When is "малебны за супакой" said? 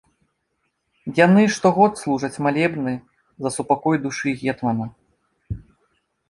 2.45-3.95